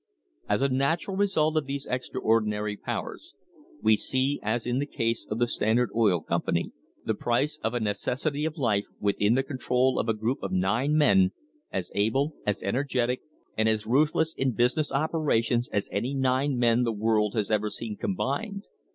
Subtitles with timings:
[0.49, 3.35] As a natural result of these extraordinary powers,
[3.83, 6.71] we see, as in the case of the Standard Oil Company,
[7.05, 10.97] the price of a necessity of life within the control of a group of nine
[10.97, 11.33] men,
[11.71, 13.19] as able, as ener getic,
[13.55, 17.95] and as ruthless in business operations as any nine men the world has ever seen
[17.95, 18.65] combined.